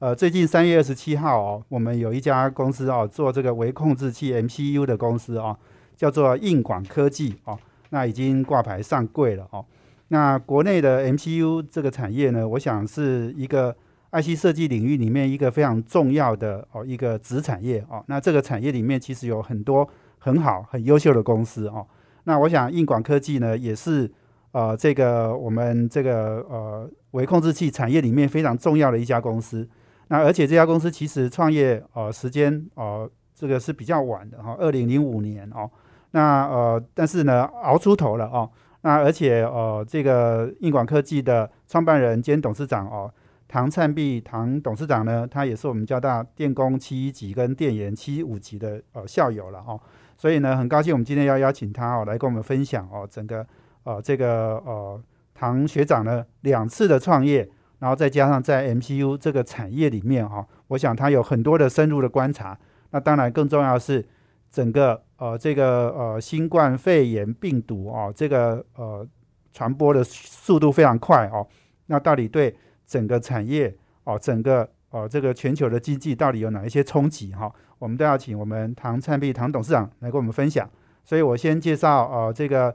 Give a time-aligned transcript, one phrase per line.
[0.00, 5.58] 呃，最近三月二十七号哦，我们有一家公司哦，做这个微控制器 MCU 的公司哦，
[5.96, 7.58] 叫做硬广科技哦，
[7.90, 9.64] 那已经挂牌上柜了哦。
[10.06, 13.74] 那国内的 MCU 这个产业呢，我想是一个
[14.12, 18.00] IC 设计领域里面一个非常重要的哦一个子产业哦。
[18.06, 19.88] 那这个产业里面其实有很多
[20.20, 21.84] 很好、很优秀的公司哦。
[22.22, 24.08] 那我想，硬广科技呢，也是
[24.52, 29.68] 呃，这个我们这个呃微控制器产业里面非常重要的一家公司。
[30.08, 35.70] 那而且这家公司其实创业呃时间呃这个是比较晚的哈，二零零五年哦。
[36.10, 38.50] 那呃，但是呢，熬出头了哦。
[38.80, 43.12] 那而且呃，这个硬广科技的创办人兼董事长哦，
[43.46, 49.78] 唐灿碧唐董事长呢，他也是我们交大电工七一级跟电研七五级的呃校友了哦。
[50.16, 53.46] 所以呢，很高兴我们今天要邀请他哦，来跟我们分享哦，整个
[53.84, 55.00] 呃这个呃
[55.34, 57.48] 唐学长呢两次的创业，
[57.78, 62.58] 然后再加上在 MCU 这个产业里面哈，我想他有很多的深入的观察。
[62.90, 64.04] 那当然更重要是
[64.50, 69.06] 整个呃这个呃新冠肺炎病毒哦，这个呃
[69.52, 71.46] 传播的速度非常快哦。
[71.86, 72.56] 那到底对
[72.86, 77.52] 整个产业哦，整个呃这个全球的经济到底有哪一些冲击哈？
[77.78, 80.68] 我们都要请我们唐灿碧唐董事长来跟我们分享，
[81.04, 82.74] 所以我先介绍呃这个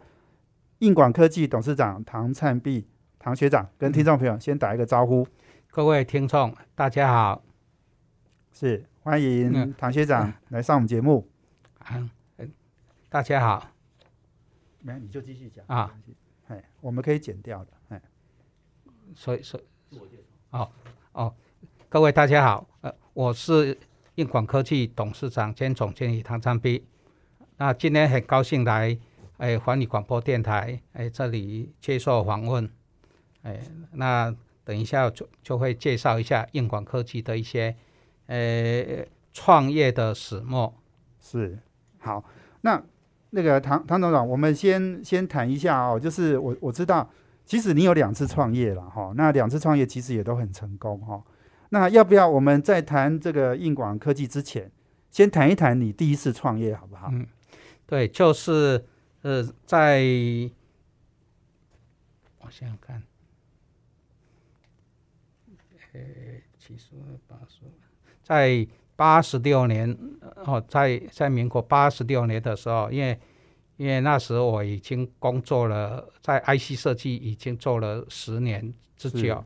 [0.79, 2.87] 硬广科技董事长唐灿碧
[3.23, 5.25] 唐学长跟听众朋友先打一个招呼。
[5.71, 7.41] 各位听众大家好，
[8.51, 11.25] 是欢迎唐学长来上我们节目。
[11.77, 12.11] 啊，
[13.07, 13.71] 大家好，
[14.81, 15.95] 没你就继续讲啊，
[16.49, 18.01] 哎，我们可以剪掉的，哎，
[19.15, 19.57] 所以说，
[20.49, 20.69] 哦
[21.13, 21.33] 哦，
[21.87, 23.77] 各位大家好，呃，我是。
[24.15, 26.85] 硬广科技董事长兼总经理唐昌碧，
[27.57, 28.95] 那今天很高兴来
[29.37, 32.69] 哎环宇广播电台哎这里接受访问，
[33.43, 33.59] 哎
[33.93, 37.75] 那等一下就就会介绍一下硬广科技的一些
[38.27, 40.73] 呃创业的始末。
[41.21, 41.57] 是
[41.99, 42.23] 好，
[42.61, 42.83] 那
[43.29, 47.09] 那个唐唐董事长，我们先先谈一下哦，就是我我知道，
[47.45, 51.23] 其实你有两次创业了哈，那两次创业其实也都很成功哈。
[51.69, 54.69] 那要不要我们在谈这个硬广科技之前，
[55.09, 57.09] 先谈一谈你第一次创业好不好？
[57.11, 57.25] 嗯，
[57.87, 58.85] 对，就是
[59.21, 60.01] 呃，在
[62.41, 63.01] 我想想看，
[65.93, 65.99] 呃，
[66.57, 66.91] 七十
[67.27, 67.61] 八十，
[68.21, 69.97] 在八十六年
[70.45, 73.19] 哦，在在民国八十六年的时候，因为
[73.77, 79.43] 因为那时候我已经工作了，在 IC 设计已经做了十年之久，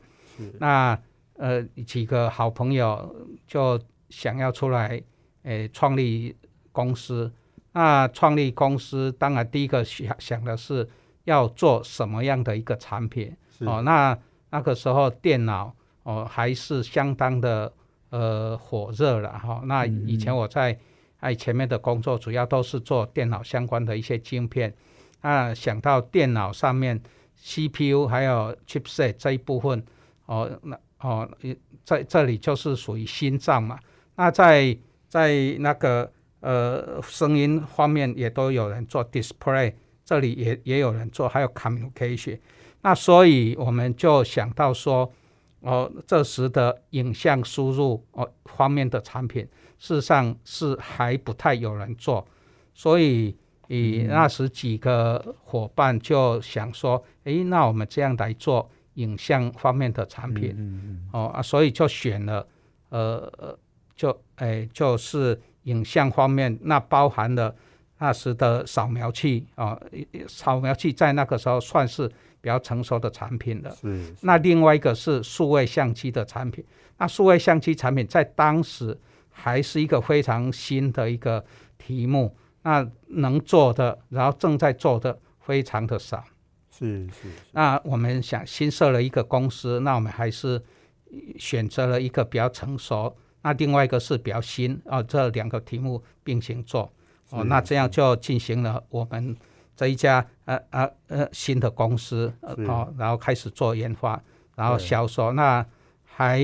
[0.59, 0.99] 那。
[1.39, 3.15] 呃，几个好朋友
[3.45, 4.99] 就想要出来，
[5.43, 6.35] 诶，创立
[6.71, 7.31] 公司。
[7.73, 10.89] 那创立公司，当然第一个想想的是
[11.25, 13.83] 要做什么样的一个产品哦。
[13.83, 14.17] 那
[14.49, 15.71] 那个时候电脑
[16.07, 17.71] 哦还是相当的
[18.09, 19.61] 呃火热了哈。
[19.65, 20.77] 那以前我在
[21.19, 24.73] 哎前面的工作主要都是做电脑相关的一些晶片。
[25.21, 27.01] 那想到电脑上面
[27.35, 29.83] CPU 还有 chipset 这一部分
[30.25, 30.79] 哦，那。
[30.99, 31.29] 哦，
[31.83, 33.77] 在这里就是属于心脏嘛。
[34.15, 34.75] 那在
[35.07, 39.71] 在那个呃声音方面也都有人做 display，
[40.03, 42.39] 这里也也有人做，还有 communication。
[42.81, 45.13] 那所以我们就想到说，
[45.61, 49.43] 哦，这时的影像输入哦方面的产品，
[49.77, 52.27] 事实上是还不太有人做。
[52.73, 53.35] 所以
[53.67, 58.69] 以那时几个伙伴就想说，诶，那我们这样来做。
[58.97, 62.47] 影像方面的产品，哦啊，所以就选了，
[62.89, 63.55] 呃呃，
[63.95, 67.55] 就哎，就是影像方面，那包含了
[67.99, 69.79] 那时的扫描器啊，
[70.27, 72.11] 扫描器在那个时候算是
[72.41, 73.71] 比较成熟的产品了。
[73.71, 74.13] 是。
[74.21, 76.63] 那另外一个是数位相机的产品，
[76.97, 78.97] 那数位相机产品在当时
[79.29, 81.43] 还是一个非常新的一个
[81.77, 86.23] 题目，那能做的，然后正在做的非常的少。
[86.69, 90.61] 是是，那我们想新设了一个公司，那我们还是
[91.39, 96.91] 选择了一个比较成熟，那另外一个是比较新啊，这两个题目并行做
[97.31, 99.35] 哦，那这样就进行了我们
[99.77, 104.21] 这一家呃呃呃新的公司哦，然后开始做研发，
[104.55, 105.31] 然后销售。
[105.33, 105.63] 那
[106.03, 106.41] 还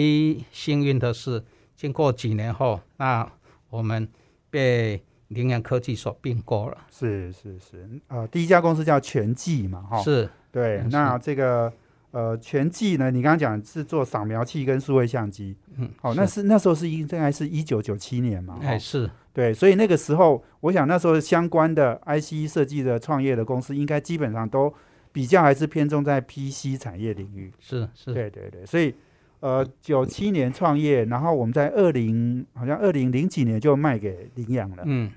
[0.52, 1.44] 幸运的是，
[1.76, 3.28] 经过几年后，那
[3.72, 4.08] 我们
[4.52, 6.78] 被羚羊科技所并购了。
[6.92, 11.74] 是是是，呃，第一家公司叫全季嘛，哈，是，对，嗯那这个
[12.14, 16.44] 呃全季呢，你刚刚讲是做扫描器跟数位相机，嗯，好、那是。
[16.44, 18.68] 那时候是应该是一九九七年嘛，哈。
[18.68, 24.72] 哎是，对，所以那个时候，我想那时候相关的 IC 设计的创业的公司，应该基本上都
[25.12, 27.52] 比较还是偏重在 PC 产业领域。
[27.60, 28.94] 是是，对对对，所以
[29.40, 34.84] 呃，九七年创业，然后我们在二零好像二零零几年就卖给领养了。
[34.86, 35.12] 嗯，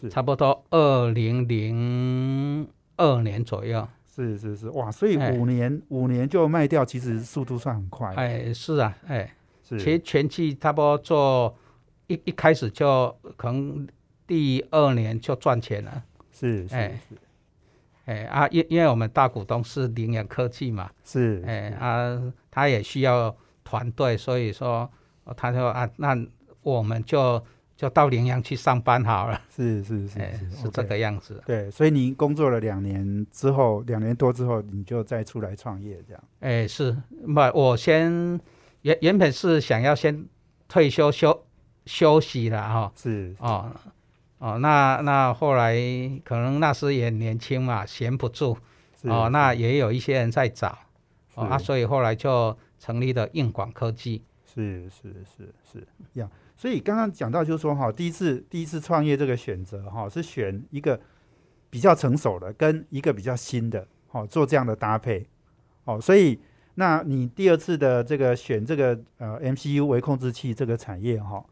[0.00, 0.08] 是。
[0.08, 3.88] 差不多二零零二年左右。
[4.14, 5.32] 是是是，哇，所以哎。
[5.32, 8.14] 五年五年就卖掉，其实速度算很快。
[8.14, 9.34] 哎，是啊，哎，
[9.68, 9.76] 是。
[9.78, 11.56] 其实全季差不多做
[12.06, 13.86] 一一开始就可能
[14.24, 16.04] 第二年就赚钱了。
[16.32, 17.16] 是是哎是。
[18.04, 23.34] 哎啊，因因为我们大股东是羚羊科技嘛，是，哎啊，他也需要
[23.64, 24.88] 团队，所以说
[25.24, 26.16] 哦他说啊，那
[26.62, 27.42] 我们就
[27.76, 31.42] 就到羚羊去上班好了，是是是哎，是是这个样子。
[31.44, 36.24] 对，所以你工作了两年之后，两年多之后，你就再出来创业，这样。
[36.40, 38.40] 哎，是，不，我先
[38.82, 40.24] 原原本是想要先
[40.68, 41.44] 退休休
[41.86, 43.70] 休息了哈、是哦
[44.38, 45.74] 哦，那那后来
[46.24, 48.56] 可能那时也年轻嘛，闲不住。
[49.02, 50.78] 是哦，那也有一些人在找。
[51.34, 54.22] 哦啊，所以后来就成立了硬广科技。
[54.54, 61.00] 是是是是一样，所以刚刚讲到就是说哈，第一次第一次创业这个选择哈，是选一个
[61.70, 65.26] 比较成熟的跟一个比较新的，哦，做这样的搭配，
[65.84, 66.38] 哦，所以
[66.76, 71.44] 那你第二次的这个选这个呃 MCU 微控制器这个产业哈，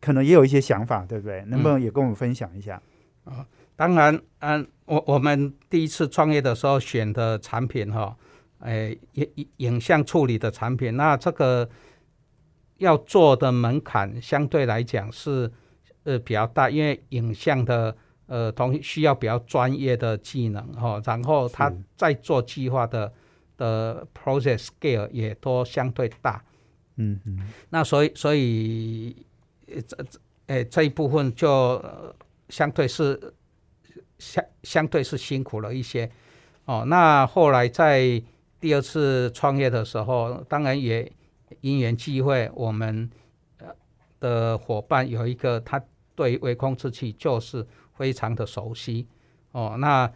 [0.00, 1.44] 可能也有一些想法，对不对？
[1.46, 2.82] 能不能也跟我们分享一下？
[3.24, 3.46] 啊
[3.76, 8.16] 当然，嗯，我我们第一次创业的时候选的产品哈，
[8.58, 11.68] 哎，影影影像处理的产品，那这个
[12.78, 15.48] 要做的门槛相对来讲是
[16.02, 17.96] 呃比较大，因为影像的
[18.26, 21.76] 呃同需要比较专业的技能哈，然后它是。
[21.96, 23.12] 在做计划的
[23.56, 26.42] 的 process scale 也都相对大，
[26.96, 29.14] 嗯嗯，那所以所以
[29.66, 32.14] 呃这这诶这一部分就、呃
[32.48, 33.34] 相对是
[34.18, 36.10] 相相对是辛苦了一些。
[36.64, 36.82] 哦。
[36.86, 38.00] 那后来在
[38.58, 41.12] 第二次创业的时候，当然也
[41.60, 43.10] 因缘际会，我们
[43.58, 43.74] 呃
[44.20, 45.82] 的伙伴有一个他
[46.14, 49.06] 对微控制器就是非常的熟悉
[49.52, 49.76] 哦。
[49.78, 50.10] 那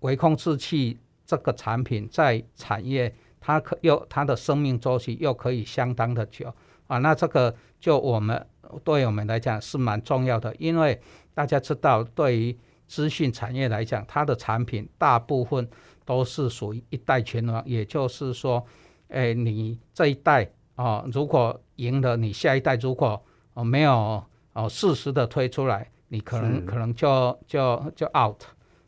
[0.00, 6.52] 微控制器这个产品在产业它可又它的生命周期又可以相当的久
[6.86, 8.46] 啊，那这个就我们
[8.82, 11.00] 对我们来讲是蛮重要的，因为
[11.34, 15.68] 大家知道，对于资讯产业来讲，它的产品大部分
[16.04, 18.64] 都是属于一代拳王，也就是说，
[19.08, 23.20] 哎，你这一代哦，如果赢了，你下一代如果
[23.54, 28.40] 哦没有哦适时的推出来，你可能可能就就就 out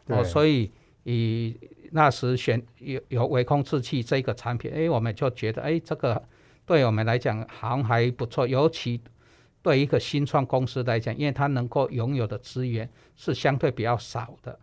[0.07, 0.71] 哦，所以
[1.03, 1.59] 以
[1.91, 6.23] 那时选有有微控制器这个产品，哎，我们就觉得哎，这个
[6.65, 9.01] 对我们来讲好像还不错，尤其
[9.61, 14.57] 对一个新创公司来讲，因为它能够拥有的资源是相对比较少的，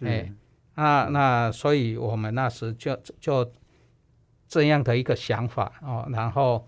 [0.00, 0.30] 哎
[0.74, 3.50] 那那所以我们那时就就
[4.46, 6.66] 这样的一个想法哦，然后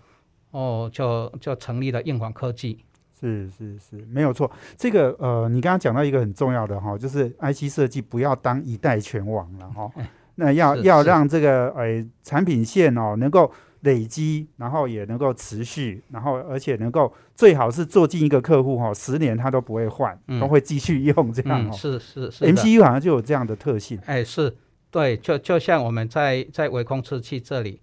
[0.57, 2.79] 哦就就成立了硬广科技，
[3.19, 4.49] 是是是，没有错。
[4.75, 9.91] 这个呃，你刚刚讲到一个很重要的哈，就是 IC 设计不要当一代拳王了哈。
[10.39, 21.71] 那要要让这个呃产品线哦能够累积，然后也能够持续，然后而且能够最好是做进一个客户哈，十年他都不会换，嗯都会继续用这样嗯，哦。
[21.73, 24.55] 是是是 MCU 好像就有这样的特性，哎，是
[24.89, 27.79] 对，就就像我们在在微控制器这里，也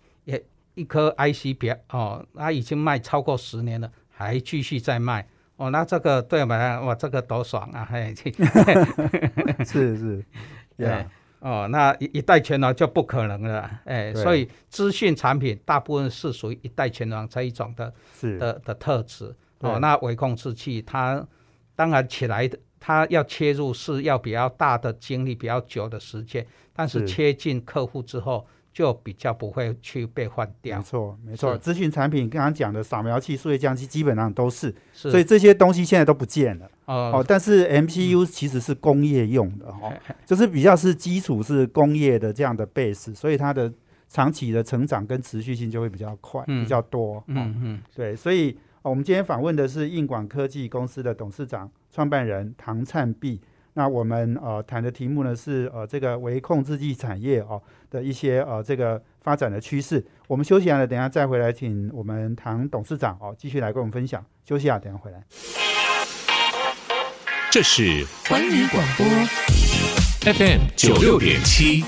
[0.75, 5.27] 一颗 IC 表哦，它已经卖超过十年了，还继续在卖。
[5.57, 7.87] 哦，那这个对我们来讲，哇，这个多爽啊！
[7.89, 8.13] 嘿，
[9.65, 10.25] 是 是，
[10.77, 19.33] 对呀，哦，那一一代拳王就不可能了，哎，所以资讯产品大部分是属于一代拳王这一种的是的的特质。
[19.61, 19.79] 哦。
[19.79, 21.25] 那微控制器它
[21.77, 27.07] 当然起来的，它要切入是要比较大的精力，比较久的时间，但是是。
[27.07, 31.53] 切进客户之后就比较不会去被换没掉，错没错。
[31.53, 35.13] 是资讯产品刚刚讲的扫描器、数位相机基本上都是，是。
[35.13, 36.69] 所以这些东西现在都不见了。
[36.87, 37.13] 哦。
[37.15, 39.93] 哦，但是 MCU 其实是工业用的哈、哦，
[40.27, 43.73] 就是比较是基础是工业的这样的 base，所以它的
[44.09, 46.65] 长期的成长跟持续性就会比较快，嗯。
[46.65, 47.19] 比较多。
[47.19, 47.83] 哦、嗯嗯。
[47.95, 48.51] 对，所以、
[48.83, 53.41] 哦我们今天访问的是硬广科技公司的董事长、创办人唐灿碧。
[53.77, 57.61] 那我们呃谈的题目呢是呃这个微控制器产业哦
[57.95, 60.05] 的一些呃这个发展的趋势。
[60.27, 64.25] 我们休息完了，等下再回来，请我们唐董事长哦继续来跟我们分享。
[64.45, 65.23] 休息啊，等下回来。
[67.53, 69.07] 这是环宇广播
[70.33, 71.85] FM 九六点七，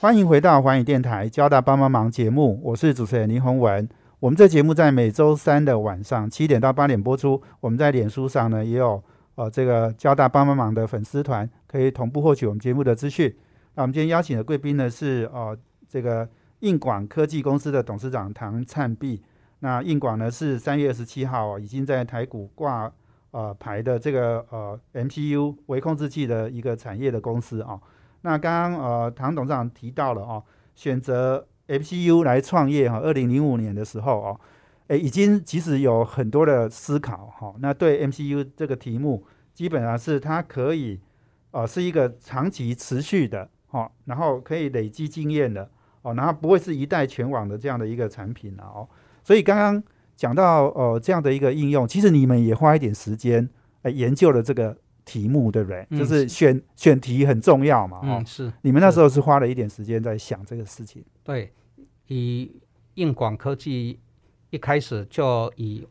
[0.00, 3.88] 欢迎回到环宇电台交大帮帮忙节目，我是主持人林宏文。
[4.20, 7.42] 我们这节目在每周三的晚上七点到八点播出。
[7.60, 9.02] 我们在脸书上呢也有
[9.34, 13.34] 呃这个交大帮帮忙的粉丝团，可以同步获取我们节目的资讯。
[13.74, 15.56] 那我们今天邀请的贵宾呢是呃
[15.88, 16.28] 这个
[16.60, 19.22] 应广科技公司的董事长唐灿碧。
[19.60, 22.92] 那应广呢是三月二十七号已经在台股挂
[23.30, 27.80] 呃牌的这个呃 MCU 微控制器的一个产业的公司啊。
[28.22, 30.42] 那刚刚呃唐董事长提到了哦，
[30.74, 31.46] 选择。
[31.66, 34.40] MCU 来创业哈，二零零五年的时候哦，
[34.88, 37.54] 诶，已经其实有很多的思考哈。
[37.58, 41.00] 那对 MCU 这个题目，基本上是它可以，
[41.52, 45.68] 呃，是一个长期持续的哈，然后可以累积经验的
[46.02, 48.88] 哦，然后不会是一代全网的这样的一个产品了哦。
[49.24, 49.82] 所以刚刚
[50.14, 53.50] 讲到呃这样的一个应用，其实你们也花一点时间
[53.82, 55.84] 来研究了这个题目，对不对？
[55.98, 58.52] 就是选选题很重要嘛，哦，是。
[58.62, 61.04] 你们那时候是花了一点时间在想这个事情。
[61.24, 61.52] 对，
[62.06, 62.52] 以
[62.94, 63.98] 硬广科技
[64.50, 65.84] 一开始就以，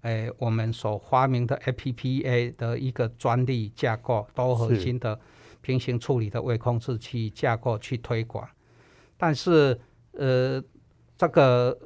[0.00, 5.20] 诶，我们所发明的 APPA 的一个专利架构，多核心的
[5.66, 8.48] 平行处理的微控制器架构去推广，
[9.16, 9.76] 但是，
[10.12, 10.62] 呃，
[11.18, 11.76] 这个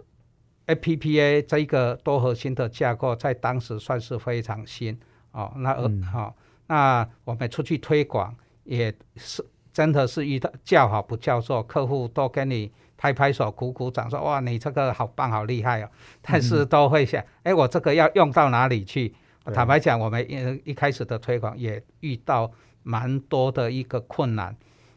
[0.67, 5.01] APPA 这一个多核心的架构在当时算是非常新
[5.33, 12.71] 哦，那呃，好，那我们出去推广也是真的是遇到叫好不叫座，客户都跟你。
[13.03, 15.89] 拍拍手，鼓鼓掌，说哇，你这个好棒，好厉害哦！
[16.21, 19.15] 但是都会想，哎，我这个要用到哪里去？
[19.55, 24.57] 坦白讲，我们一一开始的推广也遇到蛮多的一个困难。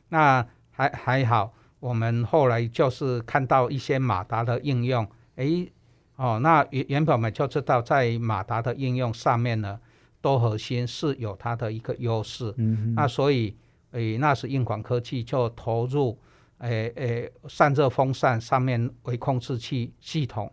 [0.10, 5.68] 那还还好，我们后来就是看到一些马达的应用，哎，
[6.16, 9.80] 哦，那原原本我们就知道，在马达的应用上面呢，
[10.22, 12.54] 多核心是有它的一个优势。
[12.58, 13.56] 嗯那所以，
[13.92, 16.20] 诶，那时硬广科技就投入。
[16.60, 20.50] 诶诶，散热风扇上面微控制器系统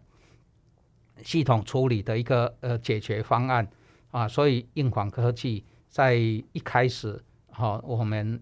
[1.23, 3.69] 系统处理的一个呃解决方案
[4.11, 8.41] 啊，所以硬广科技在一开始哈，我们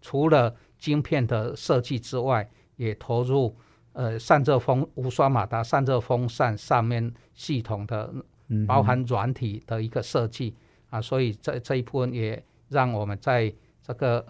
[0.00, 3.54] 除了晶片的设计之外，也投入
[3.92, 8.14] 呃散热风无刷马达散热风扇上面系统的
[8.66, 10.54] 包含软体的一个设计
[10.88, 13.52] 啊，所以这这一部分也让我们在。
[13.86, 14.24] 这个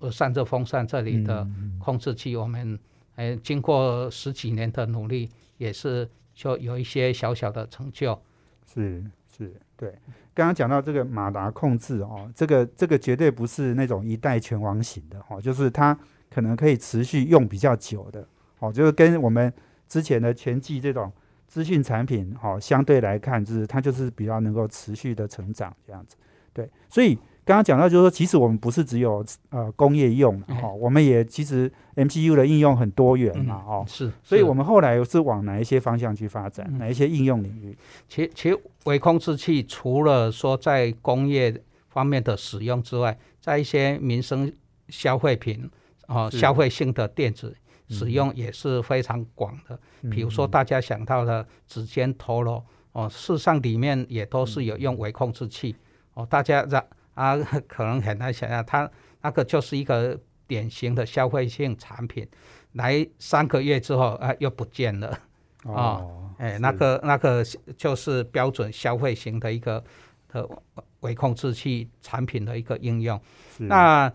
[0.00, 1.46] 呃，散热风扇这里的
[1.78, 2.76] 控制器，我们
[3.14, 8.20] 呃经过十几年的努力，也是就有一些小小的成就。
[8.66, 9.04] 是
[9.36, 9.90] 是，对。
[10.34, 15.98] 刚刚讲到这个马达控制哦，这个这个绝对不是那种一代拳王型的哦，就是它
[16.30, 18.26] 可能可以持续用比较久的
[18.58, 19.52] 哦，就是跟我们
[19.88, 21.10] 之前的全季这种
[21.46, 26.16] 资讯产品哦相对来看，就是它就是比较能够持续的成长这样子。
[26.56, 27.18] 对，所以。
[27.46, 37.78] 刚刚讲到，就是说，其实我们不是只有呃工业用哈，我们也其实 MCU 的应用很多元嘛，哦，是，所以我们后来是往哪一些方向去发展，哪一些应用领域？
[38.08, 41.56] 其其实微控制器除了说在工业
[41.88, 44.52] 方面的使用之外，在一些民生
[44.88, 45.70] 消费品
[46.08, 47.54] 哦，消费性的电子
[47.88, 49.78] 使用也是非常广的。
[50.10, 55.76] 比如说大家想到的指尖陀螺哦，事实上里面也都是有用微控制器
[56.16, 56.84] 哦，大家让。
[57.16, 57.34] 啊，
[57.66, 58.90] 可能很难想象，它
[59.22, 62.28] 那个就是一个典型的消费性产品，
[62.72, 65.18] 来三个月之后啊又不见了，
[65.62, 67.42] 哦，哎，那个那个
[67.78, 69.82] 就是标准消费型的一个
[70.28, 70.46] 的
[71.00, 73.18] 微控制器产品的一个应用。
[73.56, 74.12] 那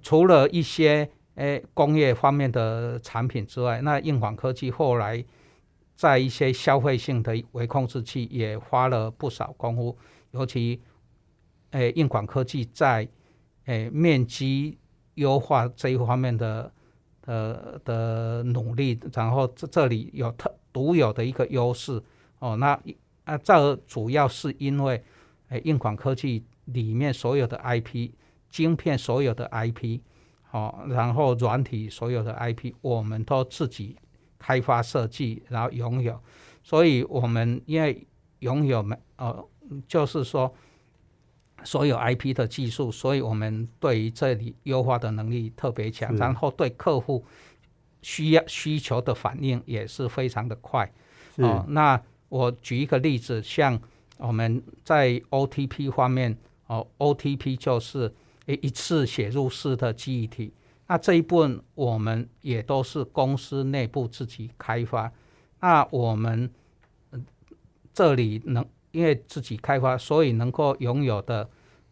[0.00, 5.24] 除了一些诶工业方面的产品之外，那硬广科技后来
[5.96, 9.98] 在一些消费性的微控制器也花了不少功夫，
[10.30, 10.80] 尤其。
[11.72, 13.06] 诶，硬广科技在
[13.66, 14.78] 诶面积
[15.14, 16.72] 优化这一方面的
[17.26, 22.02] 呃的努力，然后这这里有特独有的一个优势
[22.38, 22.56] 哦。
[22.56, 22.78] 那
[23.24, 25.02] 啊，这主要是因为
[25.48, 28.10] 诶硬广科技里面所有的 IP
[28.48, 30.00] 晶片所有的 IP
[30.52, 33.96] 哦，然后软体所有的 IP 我们都自己
[34.38, 36.18] 开发设计，然后拥有，
[36.62, 38.06] 所以我们因为
[38.38, 39.46] 拥有没呃，
[39.86, 40.50] 就是说。
[41.64, 47.24] 所有 IP 的技术，所以我们对于这里优化的能力特别强，然后对客户
[48.02, 50.90] 需要需求的反应也是非常的快。
[51.36, 53.80] 哦，那我举一个例子，像
[54.18, 56.36] 我们在 OTP 方面，
[56.66, 58.12] 哦，OTP 就是
[58.46, 60.52] 一一次写入式的记忆体。
[60.86, 65.12] 那这一部分我们也都是公司内部自己开发。
[65.60, 66.50] 那我们
[67.92, 71.48] 这里能因为自己开发，所以能够拥有的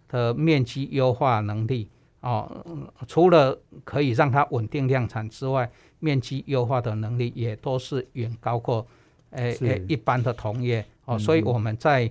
[0.08, 1.88] 的面积优化能力
[2.20, 2.64] 哦，
[3.06, 8.86] 除了可以让它稳定量产之外，面积优化的能力也都是远高过
[9.30, 11.18] 诶诶一般的同业哦。
[11.18, 12.10] 所以我们在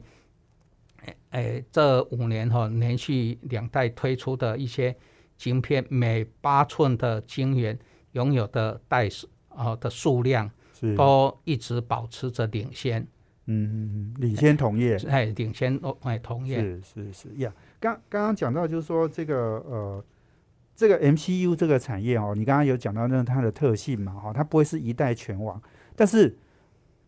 [1.31, 4.95] 诶这五年哈连续两代推出的一些
[5.37, 7.77] 晶片，每八寸的晶圆
[8.13, 10.49] 拥有的代数啊的数量。
[10.95, 13.07] 都一直保持着领先，
[13.47, 17.53] 嗯嗯嗯，领先同业，哎，领先哦，哎，同业是是是呀。
[17.79, 19.35] 刚刚刚讲到就是说这个
[19.67, 20.03] 呃，
[20.75, 25.61] 这个 MCU 这个产业哦，你刚刚有讲到那它的特性嘛，哈，它不会是一代全网，
[25.95, 26.35] 但是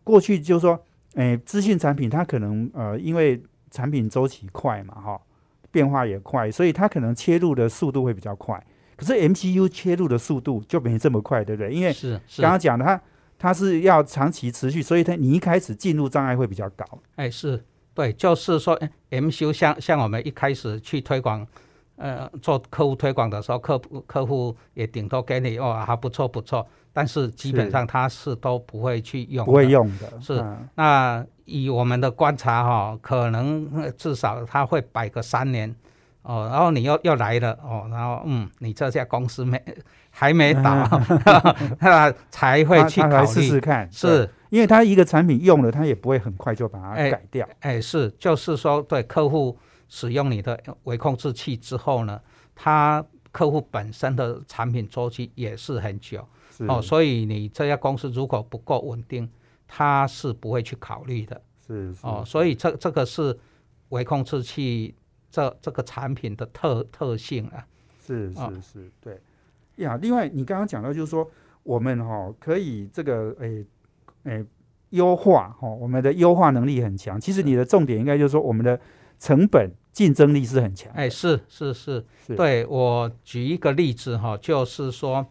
[0.04, 0.80] 过去就是说，
[1.14, 5.20] 哎，资讯产品它可能呃，因为产品周期快嘛，哈，
[5.72, 8.64] 变化也快，所以它可能切入的速度会比较快。
[8.96, 11.72] 可是 MCU 切入的速度就没这么快，对不对？
[11.72, 13.00] 因为是刚刚讲的它。
[13.38, 16.84] 它是要长期持续，所以它你一开始进入障碍会比较高。
[17.16, 17.64] 哎，是
[17.94, 18.78] 对，就是说
[19.10, 21.46] ，M U 像像我们一开始去推广，
[21.96, 30.20] 呃，做客户推广的时候，客客户也顶多给你哦，还不错不错，但是基本上他是都不会去用，不会用的。
[30.20, 35.74] 是，那以我们的观察哈，可能至少他会摆个三年。
[36.22, 39.62] 哦，然后你又又来了哦，然后嗯，你这家公司没
[40.18, 40.84] 还没打，
[41.78, 43.26] 他 才会去考虑。
[43.28, 44.28] 试试看，是。
[44.50, 47.48] 因为他一个产品用了，他也不会很快就把它改掉。
[47.60, 49.56] 哎，是，就是说，对客户
[49.88, 52.20] 使用你的微控制器之后呢，
[52.52, 56.26] 他客户本身的产品周期也是很久。
[56.66, 59.30] 哦，所以你这家公司如果不够稳定，
[59.68, 61.40] 他是不会去考虑的。
[61.64, 63.38] 是哦，所以这这个是
[63.90, 64.92] 微控制器。
[65.30, 67.62] 这这个产品的特特性啊，
[68.04, 69.20] 是是是，对
[69.78, 69.98] 呀。
[70.00, 71.28] 另外，你刚刚讲到就是说，
[71.62, 73.64] 我们哈可以这个诶
[74.24, 74.44] 诶
[74.90, 77.20] 优化哈，我们的优化能力很强。
[77.20, 78.78] 其实你的重点应该就是说，我们的
[79.18, 80.92] 成本竞争力是很强。
[80.94, 82.04] 哎，是是是，
[82.36, 85.26] 对我举一个例子哈，就是说，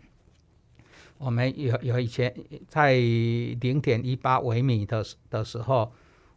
[1.18, 2.34] 我们有有以前
[2.68, 5.92] 在零点一八微米的的时候，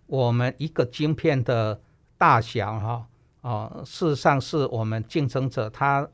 [0.07, 1.81] 我们一个晶片的
[2.17, 3.07] 大小哈。
[3.43, 6.07] 哦，事实上是我们竞争者他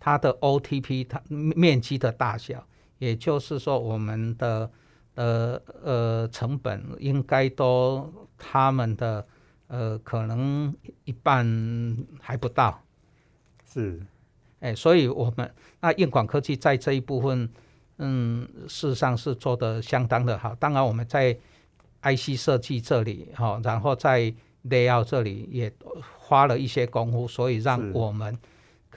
[0.00, 2.66] 他的 OTP 它面积的大小，
[2.98, 4.68] 也就是说我们的
[5.14, 9.24] 呃呃成本应该都他们的
[9.68, 11.46] 呃可能一半
[12.18, 12.82] 还不到，
[13.72, 14.00] 是，
[14.60, 17.48] 哎，所以我们那硬广科技在这一部分，
[17.98, 20.54] 嗯，事实上是做的相当的好。
[20.54, 21.38] 当然我们在
[22.02, 24.34] IC 设计这里哈，然后在
[24.64, 25.72] Layout 这里也。
[26.32, 28.38] 花了一些功夫，所以让我们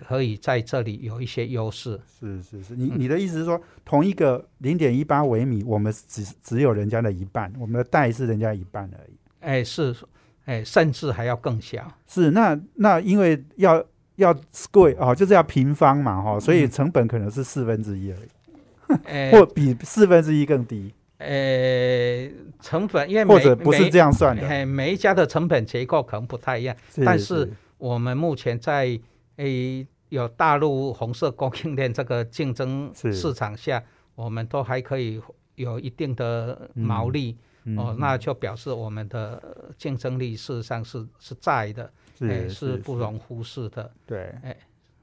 [0.07, 1.99] 可以在这里有一些优势。
[2.19, 9.13] 是是是，你你的意思是说，同一个零点一八微米，我们只只有人家的一半，我们的带是人家一半而已。
[9.39, 9.95] 哎，是，
[10.45, 11.91] 哎，甚至还要更小。
[12.07, 13.83] 是，那那因为要
[14.17, 14.35] 要
[14.71, 20.93] 贵哦，就是要平方嘛哈，所以成本可能是四分之一而已， 或比四分之一更低。
[21.19, 26.75] 呃，成本因为或者不是这样算的，每一家的成本结构可能不太一样。
[27.05, 28.99] 但是我们目前在
[29.37, 35.19] 诶有大陆红色供应链这个竞争市场下，我们都还可以
[35.55, 37.35] 有一定的毛利
[37.77, 43.91] 哦，那就表示我们的竞争力事实上是是在的，是是不容忽视的。
[44.05, 44.55] 对，哎，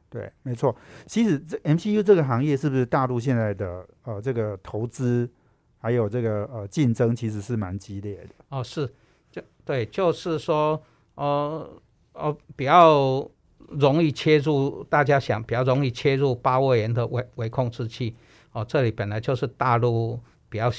[0.08, 0.74] 对，没错。
[1.06, 5.28] 其实这 MCU 这个行业是不是大陆现在的呃这个投资？
[5.82, 8.86] 还有这个呃竞争其实是蛮激烈的哦，是
[9.30, 10.78] 就对，就是说
[11.14, 11.68] 呃
[12.12, 13.26] 呃比较
[13.68, 18.14] 容易切入，大家想比较容易切入八位元的微微控制器
[18.52, 20.18] 哦，这里本来就是大陆
[20.48, 20.72] 比较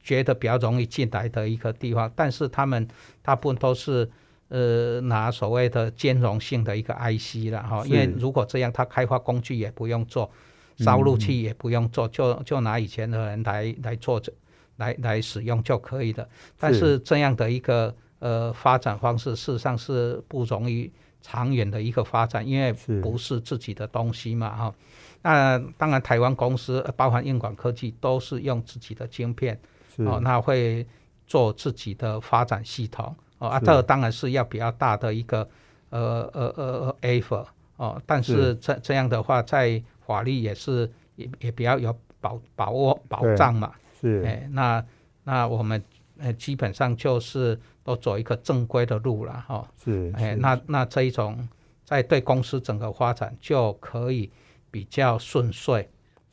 [0.00, 2.86] 觉得比较容易进来的一个地方，但是他们
[3.22, 4.08] 大部分都是
[4.48, 10.30] 呃拿所谓的兼容性的一个 IC 了哈，因为如果这样，它开发工具也不用做，
[10.78, 14.32] 烧录器也不用做，就就拿以前的人来来做这。
[14.76, 16.26] 来来使用就可以了，
[16.58, 16.98] 但是。
[17.00, 20.90] 这样的一个呃发展方式，事实上是不容易
[21.22, 24.74] 长远的一个发展，因为不是自己的东西嘛哈。
[25.22, 29.58] 那当然，台湾公司包含硬广科技都是用自己的晶片
[29.98, 30.84] 哦，那会
[31.26, 33.48] 做自己的发展系统哦。
[33.48, 35.48] 啊，这当然是要比较大的一个
[35.90, 43.72] 呃呃呃 effort 哦，但是这这样的话，在法律也是也也比较有保把握保障嘛。
[44.00, 44.84] 是，哎，那
[45.22, 45.80] 那我们
[46.18, 49.68] 呃基本上就是都走一个正规的路了哈。
[49.82, 51.48] 是，哎，那那这一种
[51.84, 54.30] 在对公司整个发展就可以
[54.70, 55.88] 比较顺遂。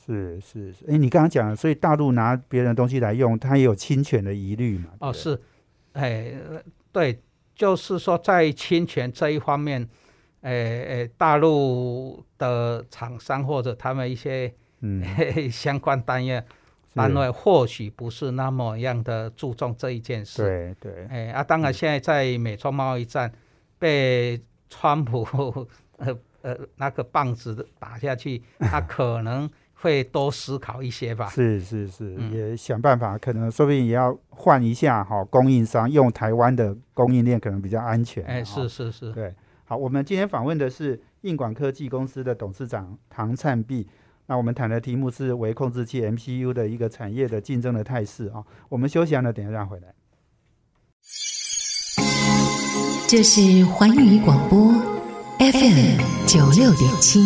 [0.05, 4.89] 是是是，哎，你刚刚讲，所以大陆拿别人的东西来用，它也有侵权的疑虑嘛？
[4.99, 5.39] 哦，是，
[5.93, 6.33] 哎，
[6.91, 7.21] 对，
[7.53, 9.87] 就是说在侵权这一方面，
[10.41, 10.51] 哎
[10.89, 15.03] 哎，大陆的厂商或者他们一些嗯
[15.51, 16.43] 相关单业
[16.93, 20.41] 单位，或许不是那么样的注重这一件事。
[20.41, 23.31] 对对，哎啊，当然现在在美中贸易战
[23.77, 29.49] 被川普呃呃那个棒子打下去，他可能。
[29.81, 38.21] 会多思考一些吧，是是是，也想办法，可能说不定也要换一下哈，供应商用台湾的供应链可能比较安全。
[38.25, 43.87] 哎，是是是，对，好，我们今天访问的是应管科技公司的董事长唐灿碧，
[44.29, 48.43] 那我们谈的题目是微控制器 MCU 的一个产业的竞争的态势啊。
[48.69, 49.87] 我们休息完了，等一下回来。
[53.07, 54.71] 这是环宇广播
[55.39, 57.19] FM 九六点七。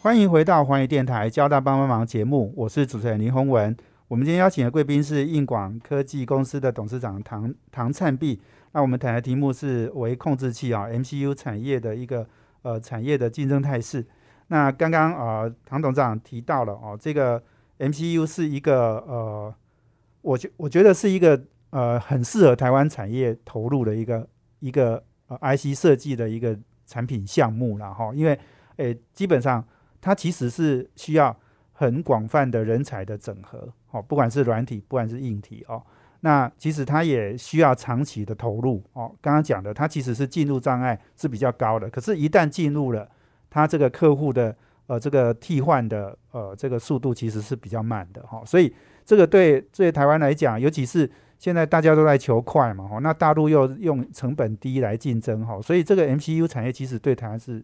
[0.00, 3.76] 欢迎回到环宇电台交大帮帮忙节目，我是主持人林宏文。
[4.06, 8.40] 我们今天邀请的贵宾是应广科技公司的董事长唐唐灿碧。
[8.70, 12.28] 那我们谈的题目是微控制器啊，MCU 产业的一个
[12.62, 14.06] 呃产业的竞争态势。
[14.48, 17.42] 那刚刚啊，唐董事长提到了哦，这个
[17.78, 19.54] MCU 是一个呃，
[20.20, 24.28] 我觉我觉得是一个呃很适合台湾产业投入的一个
[24.60, 28.38] 一个呃 IC 设计的一个产品项目了哈，因为
[28.76, 29.64] 诶基本上。
[30.04, 31.36] 它其实是需要
[31.72, 35.80] 很广泛的人才的整合，哦，不管是软体，不管是硬体，哦，
[36.22, 43.08] 那其实它也需要长期的投入，哦，刚刚讲的，它其实是进入障碍是比较高的，可是，一旦进入了，
[43.52, 57.62] 它这个客户的呃这个替换的呃这个速度其实是比较慢的，哈，所以这个对对台湾来讲，尤其是现在大家都在求快嘛，哈，那大陆又用成本低来竞争，哈，所以这个 MCU 产业其实对台湾是。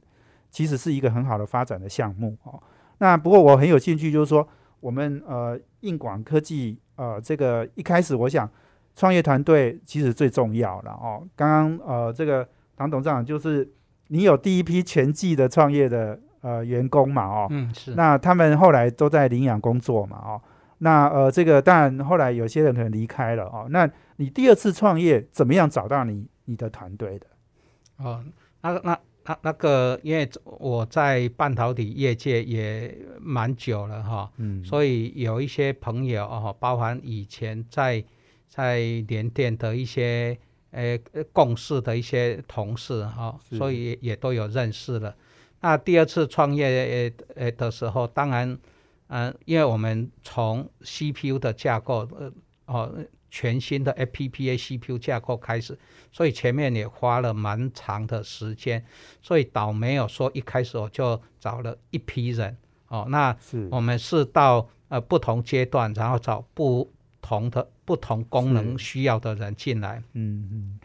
[0.50, 2.58] 其实是一个很好的发展的项目哦。
[3.00, 4.48] 那不过我很有兴趣，就是说
[4.80, 8.50] 我们呃硬广科技呃这个一开始我想
[8.94, 11.22] 创业团队其实最重要了哦。
[11.36, 12.48] 刚刚呃这个
[12.78, 13.70] 唐董事长就是
[14.08, 17.94] 你有第一批全季的创业的呃员工嘛哦，嗯是。
[17.94, 20.42] 那他们后来都在领养工作嘛哦。
[20.78, 23.66] 那呃这个当然后来有些人可能离开了哦。
[23.70, 27.26] 那你第二次创业怎么样找到你你的团队的？
[27.98, 28.22] 哦，
[28.62, 28.98] 那那。
[29.30, 38.02] 那那个，因为我在半导体业界也蛮久了哈，嗯，所以有一些朋友哦，包含以前在
[38.48, 40.38] 在联电的一些
[40.70, 40.98] 呃
[41.32, 45.14] 共事的一些同事哈，所以也都有认识了。
[45.60, 48.58] 那第二次创业呃的时候，当然，
[49.08, 52.32] 嗯，因为我们从 CPU 的架构呃
[52.66, 53.06] 哦。
[53.30, 55.78] 全新的 FPPA CPU 架构开始，
[56.10, 58.82] 所以前面也花了蛮长的时间，
[59.20, 62.56] 所以倒没有说一开始我就找了一批人
[62.88, 63.36] 哦，那
[63.70, 70.80] 我们是到呃不同阶段，然后找不同的不同功能需要的人进来，嗯嗯，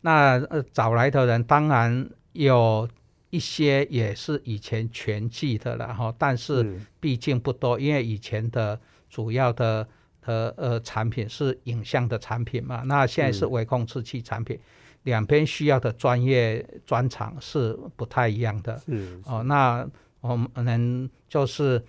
[0.00, 2.88] 那呃找来的人当然有
[3.30, 9.86] 一些也是以前全季的了哈，但是毕竟不多，因为以前的主要的。
[10.22, 12.82] 呃呃，产品是影像的产品嘛？
[12.84, 14.58] 那现在是微控制器产品，
[15.04, 18.76] 两边需要的专业专长是不太一样的。
[18.84, 19.88] 是哦，那
[20.20, 21.82] 我们就是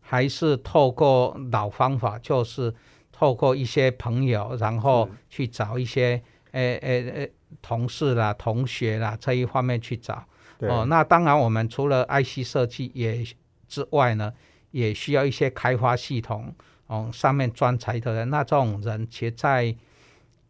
[0.00, 2.72] 还是透过老方法，就是
[3.12, 6.20] 透过一些朋友，然后去找一些
[6.52, 10.24] 诶诶诶同事啦、同学啦这一方面去找。
[10.60, 13.24] 哦，那当然，我们除了 IC 设计也
[13.68, 14.32] 之外呢，
[14.70, 16.54] 也需要一些开发系统。
[16.86, 19.74] 哦，上面专才的人，那这种人其实在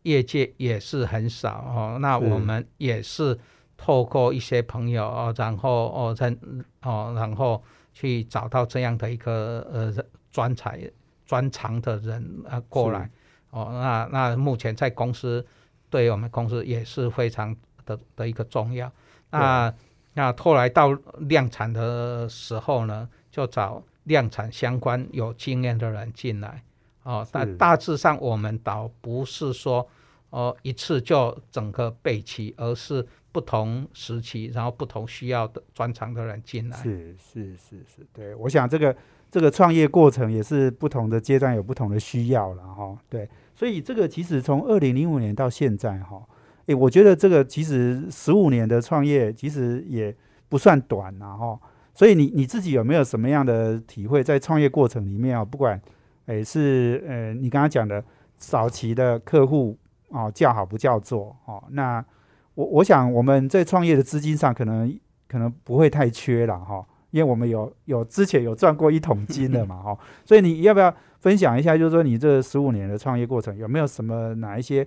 [0.03, 1.99] 业界也是很少哦。
[2.01, 3.39] 那我们也是
[3.77, 6.35] 透过一些朋友哦，然后哦，在
[6.83, 9.95] 哦，然后去找到这样的一个呃
[10.33, 10.81] 专才
[11.33, 13.11] 专长的人啊过来
[13.49, 13.69] 哦。
[13.73, 15.43] 那那目前在公司
[15.89, 18.93] 对我们公司也是非常的的一个重要。
[19.31, 19.73] 那
[20.13, 23.83] 那后来到量产的时候呢，就找。
[24.07, 26.61] 量产相关有经验的人进来，
[27.05, 29.89] 哦，但大致上我们倒不是说，
[30.31, 36.77] 哦，一次就整个备齐，而是不同时期，然后不同需要的专长的人进来。
[36.79, 38.93] 是是是是，对，我想这个
[39.33, 42.95] 这个创业过程也是不同的阶段有不同的需要了哈。
[43.09, 46.23] 对，所以这个其实从二零零五年到现在哈，
[46.67, 50.15] 诶，我觉得这个其实十五年的创业其实也
[50.51, 51.59] 不算短了哈。
[51.95, 55.81] 所以你你自己有没有什么样的体会，在创业过程里面啊，不管
[56.27, 58.05] 诶是呃你刚刚讲的
[58.37, 62.05] 早期的客户哦叫好不叫座哦，那
[62.55, 64.95] 我我想我们在创业的资金上可能
[65.27, 74.87] 可能不会太缺了哈，因为我们有有之前有赚过一桶金的嘛 哈，所以你要不要分享一下，就是说你这十五年的创业过程有没有什么哪一些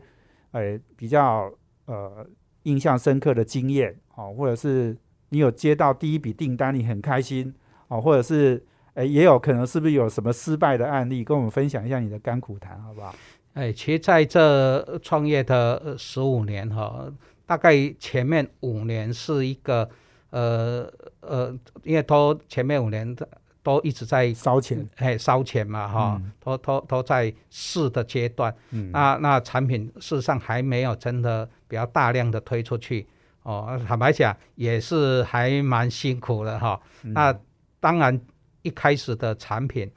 [0.51, 1.49] 呃比较
[1.85, 2.27] 呃
[2.63, 4.97] 印象深刻的经验哦，或者是
[5.29, 7.53] 你有接到第一笔订单你很开心
[7.87, 8.61] 哦，或者是
[8.95, 13.15] 哎也有可能是不是有什么失败的案例，跟我们分享一下你的甘苦谈好不好？
[13.53, 17.09] 哎，其实在这创业的十五年哈，
[17.45, 19.89] 大概前面五年是一个
[20.35, 23.25] 呃呃，因为都前面五年的
[23.63, 33.07] 都一直在烧钱，哎烧钱嘛哈，都都都在试的阶段，嗯，那那产品事实上还没有真的比较大量的推出去
[33.43, 36.77] 哦，坦白讲也是还蛮辛苦的哈。
[37.03, 37.33] 嗯那
[37.79, 38.19] 当然
[38.61, 39.89] 一开始的产品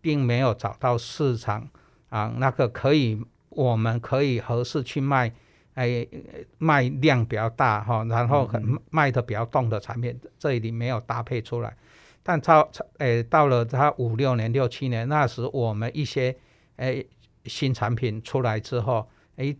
[0.00, 1.68] 并没有找到市场
[2.08, 5.32] 啊，那个可以我们可以合适去卖，
[5.74, 6.06] 哎
[6.58, 11.76] 卖量比较大哈，然后很卖的比较动的产品，这里没有搭配出来。
[12.22, 16.34] 但超超诶到了它五六年六七年那时，我们一些
[16.76, 17.06] 诶
[17.44, 19.06] 新产品出来之后，
[19.36, 19.56] 诶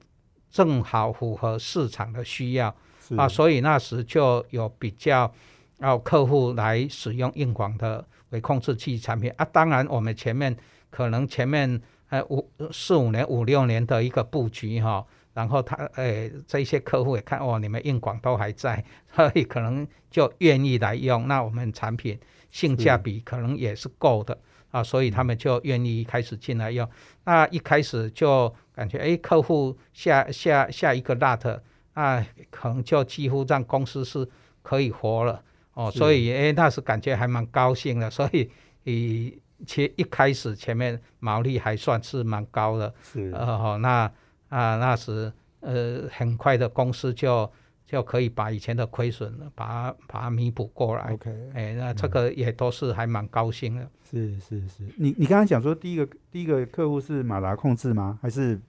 [0.51, 2.75] 正好符合市场的需要。
[3.19, 5.31] 啊，所以那时就有比较，
[5.77, 9.45] 要客户来使用硬广的微控制器产品啊。
[9.53, 10.57] 当然，我们前面
[10.89, 18.83] 可能前面呃五四五年、五六年的一个布局哈，然后他呃这些客户也看哦，你们硬广都还在，
[19.15, 21.29] 所以可能就愿意来用。
[21.29, 22.19] 那我们产品
[22.51, 24.39] 性价比可能也是够的
[24.71, 26.89] 啊，所以他们就愿意开始进来用。
[27.25, 31.61] 那一开始就感觉哎，客户下下下一个 lot。
[31.95, 34.29] 啊，可能就几乎让公司是
[34.63, 35.41] 可以活了
[35.75, 38.51] 哦，所以诶，那时感觉还蛮高兴的，所以
[38.83, 44.11] 以其一开始前面毛利还算是蛮高的，是呃，好，那
[44.55, 47.51] 啊那时呃很快的公司就
[47.85, 53.91] 就可以把以前的亏损把它把它弥补过来，OK，哎，那这个也都是还蛮高兴的。
[54.09, 58.19] 是是是，你你刚刚讲说第一个第一个客户是马达控制吗？
[58.23, 58.61] 还是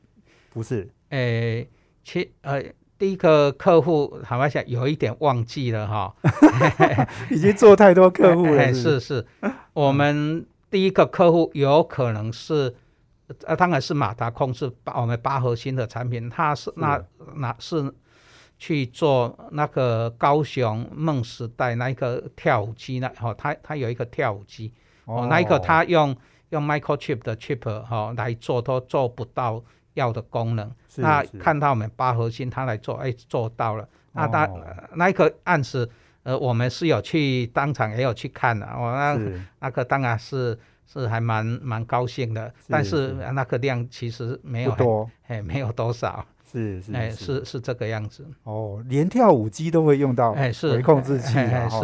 [0.49, 0.89] 不是？
[1.09, 1.65] 哎，
[2.03, 2.63] 其呃
[2.97, 6.15] 第一个客户坦白讲有一点忘记了哈。
[7.29, 9.25] 已经做太多客户了是是，
[9.73, 12.73] 我们第一个客户有可能是，
[13.45, 17.03] 呃，当然是马达控制八我们八核心的产品，它是那
[17.35, 17.93] 那是
[18.57, 24.73] 去做那个高雄梦时代那一个跳舞机那哦，它它有一个跳舞机
[25.05, 26.15] 哦，那一个它用
[26.49, 34.61] 用 microchip 的 chip 哦来做都做不到要的功能，那看到我们八核心它来做，哎，做到了，那它、哦。
[34.95, 35.89] 那一个案子。
[36.25, 39.15] 呃，我们是有去当场也有去看的，我、那
[39.59, 43.13] 那个当然是是还蛮蛮高兴的，但是是。
[43.33, 47.43] 那个量其实没有多， 哎，没有多少，是是哎，是。
[47.43, 50.71] 是这个样子，哦，连跳舞机都会用到哎是。
[50.73, 51.33] 微控制器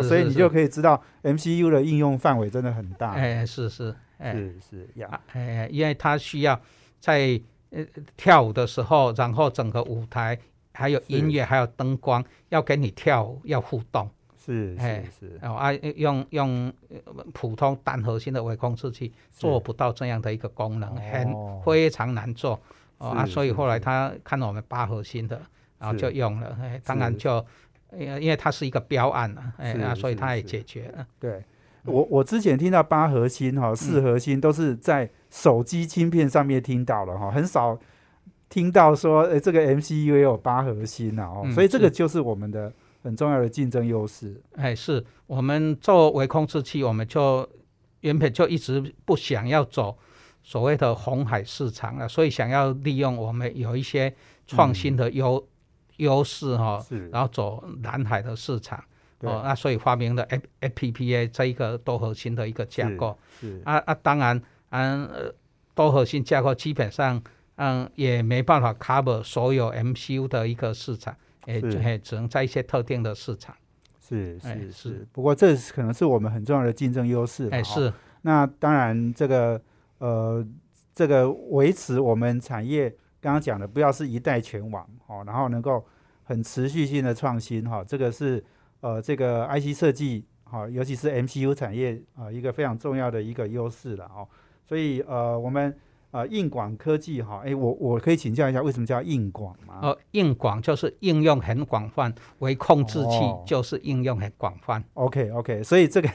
[0.03, 3.11] 所以你就可以知道 MCU 的应用范围真的很大。
[3.11, 6.59] 哎，是是，哎，是是呀，啊哎，因为它需要
[6.99, 7.83] 在呃
[8.15, 10.37] 跳舞的时候，然后整个舞台
[10.73, 14.09] 还有音乐还有灯光要跟你跳舞要互动。
[14.43, 21.01] 是哎是是，哦啊，用用呃普通单核心的微控制器做不到这样的一个功能，哦。
[21.11, 22.59] 很非常难做。
[22.97, 25.41] 哦啊，所以后来他看到我们八核心的，
[25.79, 27.43] 然后就用了，哎，当然就
[27.97, 31.43] 因因为它是一个标案了，哎，是啊，所以是它也解决了，对。
[31.85, 37.75] 我我之前听到八核心哈、四核心都是在手机芯片上面听到了哈，很少
[38.49, 42.71] 听到说，诶，这个 MCU 也有八核心啊，哦，嗯所以这个就是我们的
[43.03, 44.41] 很重要的竞争优势。
[44.53, 47.47] 哎，是我们做微控制器，我们就
[48.01, 49.97] 原本就一直不想要走
[50.43, 54.13] 所谓的红海市场了，所以想要利用我们有一些
[54.47, 55.47] 创新的优
[55.97, 58.83] 优势哈，是，然后走蓝海的市场。
[59.19, 65.31] 哦，那所以发明了 F FPPA 这一个多核心的一个架构是啊啊，当然，嗯，呃
[65.75, 67.21] 多核心架构基本上，
[67.57, 73.55] 嗯，也没办法 cover 所有 MCU 的一个市场，也是也只能在一些特定的市场。
[73.99, 77.47] 是是是，不过这可能是我们很重要的竞争优势。
[77.49, 77.63] 哎，。
[77.63, 77.91] 是，
[78.23, 79.61] 那当然，这个
[79.99, 80.45] 呃，
[80.93, 82.89] 这个维持我们产业
[83.21, 85.85] 刚刚讲的，不要是一代全网哦，然后能够
[86.23, 88.43] 很持续性的创新哈、这个是
[88.81, 94.27] 呃这个 IC 设计哈、尤其是 MCU 产业啊、一个非常重要的一个优势了哦。
[94.65, 95.73] 所以呃，我们
[96.11, 99.79] 呃硬广科技哈，哎，我我可以请教一下，为什么叫硬广吗？
[99.81, 104.83] 呃，硬广就是应用很广泛，为控制器哦就是应用很广泛。
[104.93, 106.09] OK OK，所以这个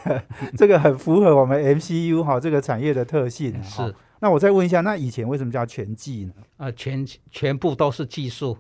[0.57, 3.63] 这个很符合我们 MCU 哈、这个产业的特性、啊。
[3.63, 6.33] 是，那我再问一下，那以前为什么叫全技呢？
[6.59, 8.57] 呃，全全部都是技术，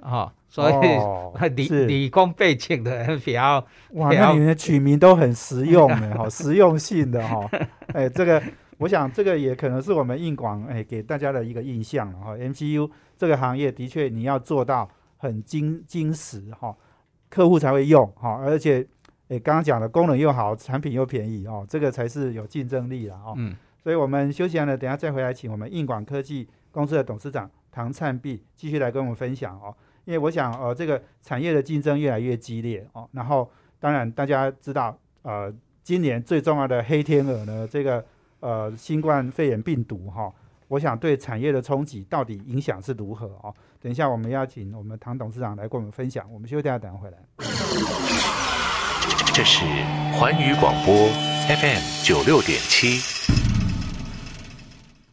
[0.00, 7.48] 哈、所以、哦 理是理工背景的人比较哇，你们的取名都很实用的，哈， 实用性的哈。
[7.92, 8.42] 哎，这个
[8.78, 12.36] 我想这个也可能是我们硬广哎给大家的一个印象了哈。
[12.36, 16.76] MCU 这个行业的确你要做到很精精实哈，
[17.28, 18.86] 客户才会用哈，而且
[19.28, 23.34] 哎刚刚讲的功能又好，产品又便宜哦，这个才是有竞争力了哦。
[23.36, 29.72] 嗯所以我们休息完了，等下再回来，请我们硬广科技公司的董事长唐灿碧继续来跟我们分享哦。
[30.04, 33.08] 因为我想，呃，这个产业的竞争越来越激烈哦。
[33.12, 38.04] 然后，当然大家知道，呃，今年最重要的黑天鹅呢，这个
[38.46, 40.32] 呃新冠肺炎病毒哈、
[40.68, 43.52] 我想对产业的冲击到底影响是如何哦？
[43.80, 46.24] 等一下我们要请我们唐董事长来跟我们分享。
[46.32, 47.18] 我们休息一下，等回来。
[49.34, 49.64] 这是
[50.12, 50.94] 环宇广播
[51.48, 53.00] FM 九六点七。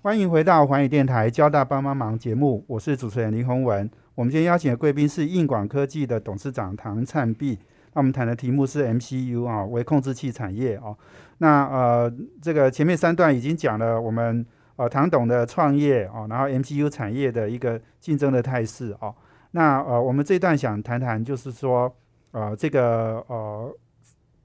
[0.03, 3.89] 欢迎回到环宇电台交大帮帮忙节目，我是主持人林宏文。
[4.13, 7.57] 我们今天邀请的贵宾是硬广科技的董事长唐灿碧。
[7.93, 10.97] 那我们谈的题目是 MCU 啊，微控制器产业哦。
[11.37, 19.13] 那呃，这个前面三段已经讲了我们呃唐董的创业哦，然后 MCU 产业的一个竞争的态势哦。
[19.51, 21.93] 那呃，我们这一段想谈谈，就是说
[22.31, 23.75] 呃，这个呃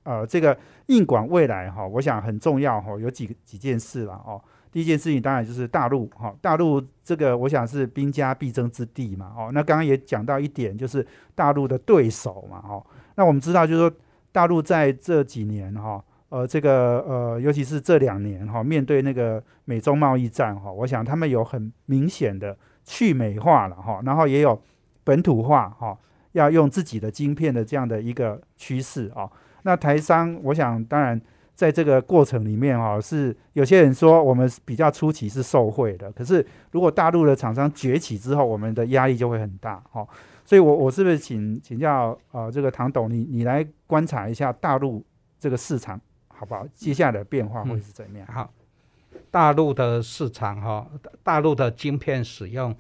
[0.02, 4.40] 呃这个硬广未来哈、我想很重要哈、有几几件事了哦。
[4.70, 13.96] 第一件事情当然就是大陆哈、大陆这个我想是兵家必争之地嘛，哦，那刚刚也讲到一点，就是大陆的对手嘛，哦，那我们知道就是说
[14.31, 24.61] 大陆在这几年哈、呃，这个呃，尤其是这两年哈、面对那个美中贸易战哈、我想他们有很明显的去美化了哈、然后也有
[25.02, 25.98] 本土化哈、
[26.33, 29.31] 要用自己的晶片的这样的一个趋势啊、
[29.62, 31.20] 那台商，我想当然。
[31.58, 40.06] 在这个过程里面哈、是有些人说我们比较初期是受贿的，可是如果大陆的厂商崛起之后，我们的压力就会很大哈、
[40.44, 45.04] 所以我我是不是请请教呃这个唐董，你你来观察一下大陆
[45.36, 46.64] 这个市场好不好？
[46.72, 48.28] 接下来的变化会是怎么样？
[48.28, 48.54] 好，
[49.28, 50.88] 大陆的市场哈、
[51.24, 52.72] 大陆的晶片使用，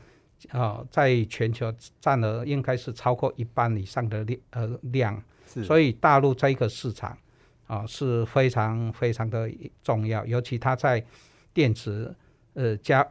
[0.52, 7.18] 啊、在全球占了应该是超过一半以上的量呃量，是，所以以大陆这个市场
[7.68, 9.48] 啊、是非常非常的
[9.80, 11.04] 重要，尤其它在
[11.54, 12.12] 电池
[12.54, 13.08] 呃加。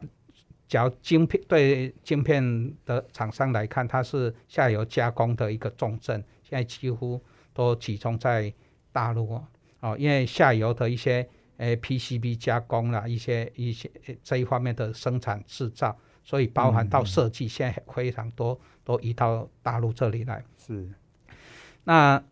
[0.68, 7.18] 假如晶片对晶片的厂商来看，它是下游加工的一个重镇，现在几乎
[7.54, 8.52] 都集中在
[8.92, 9.48] 大陆哦，
[9.80, 20.44] 哦，因为下游的一些呃 PCB 加工啦，一些一些呃这一方面的生产制造，所以包含到设计，现在非常多都移到大陆这里来。
[20.58, 20.86] 是
[21.84, 22.22] 那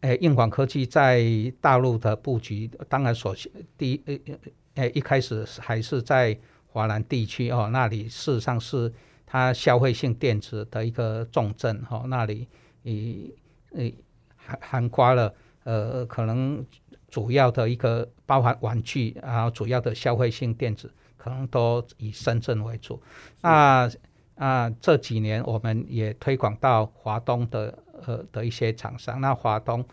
[0.00, 1.24] 呃，硬广科技在
[1.60, 4.34] 大陆的布局，当然首先第一呃
[4.74, 6.36] 呃一开始是还是在
[6.68, 8.92] 华南地区哦，那里事实上是
[9.24, 12.46] 它消费性电子的一个重镇哦，那里
[12.82, 13.34] 以
[13.74, 13.94] 诶
[14.36, 16.64] 涵涵盖了呃可能
[17.08, 23.02] 主要的一个包含玩具，然后主要的消费性电子可能都以深圳为主。
[23.40, 23.90] 那
[24.36, 29.84] 啊，这几年我们也推广到华东的呃的一些厂商，那华东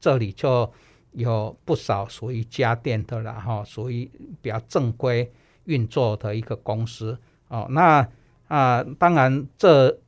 [0.00, 0.70] 这里就
[1.12, 4.10] 有不少属于家电的啦，哈，属于
[4.42, 5.32] 比较正规
[5.64, 7.66] 运作的一个公司哦。
[7.70, 8.06] 那
[8.48, 9.98] 啊，当然这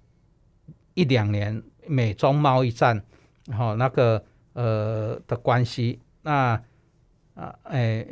[0.95, 3.03] 一两年美中贸易战，
[3.47, 6.61] 哈、那个呃的关系，那
[7.35, 8.07] 啊，哎，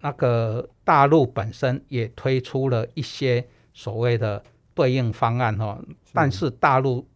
[0.00, 4.42] 那个大陆本身也推出了一些所谓的
[4.74, 5.82] 对应方案哦，
[6.12, 7.06] 但是大陆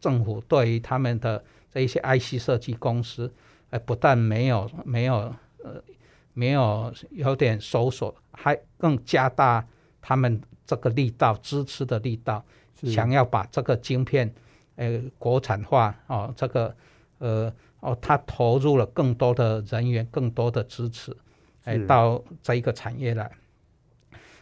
[0.00, 3.32] 政府对于他们的这一些 IC 设计公司，
[3.70, 5.14] 呃，不但没有没有
[5.62, 5.82] 呃
[6.32, 9.64] 没有有点搜索，还更加大
[10.00, 12.42] 他们这个力道支持的力道，
[12.82, 14.32] 想要把这个晶片
[14.76, 16.74] 呃国产化哦，这个
[17.18, 21.16] 呃哦，他投入了更多的人员，更多的支持，
[21.64, 23.30] 哎、是到这一个产业来。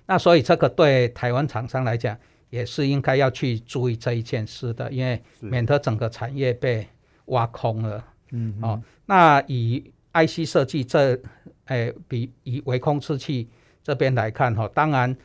[0.06, 2.16] 那所以这个对台湾厂商来讲，
[2.50, 6.86] 也是应该要去注意这一件事的，因为免得整个产业被
[7.26, 8.04] 挖空了。
[8.30, 11.18] 嗯哦，那以 IC 设计这，
[11.66, 13.48] 诶，比以微控制器
[13.82, 15.16] 这边来看哈、当然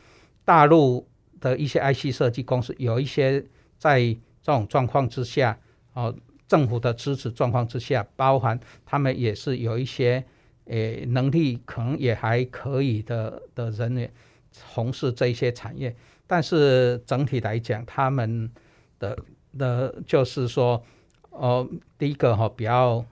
[0.44, 1.06] 大陆
[1.40, 3.44] 的一些 IC 设计公司有一些
[3.78, 4.00] 在
[4.42, 5.58] 这种状况之下，
[5.92, 6.14] 哦，
[6.46, 10.24] 政府的支持状况之下，包含他们也是有一些
[10.66, 14.10] 诶能力可能也还可以的的人员
[14.50, 15.94] 从事这一些产业，
[16.26, 18.50] 但是整体来讲，他们
[18.98, 19.18] 的
[19.58, 20.82] 的就是说。
[21.36, 21.68] 哦，
[21.98, 23.04] 第一个哈、比较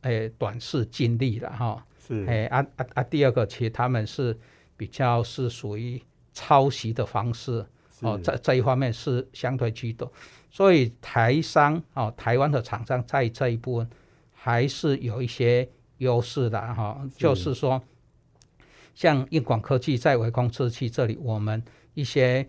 [0.00, 4.36] 诶短视尽力了哈，是诶啊啊啊，第二个其实他们是
[4.76, 6.02] 比较是属于
[6.32, 7.64] 抄袭的方式
[8.00, 10.12] 哦，在这一方面是相对居多。
[10.50, 13.88] 所以台商哦，台湾的厂商在这一部分
[14.32, 17.80] 还是有一些优势的哈、是就是说，
[18.92, 21.62] 像硬广科技在微控制器这里，我们
[21.94, 22.44] 一些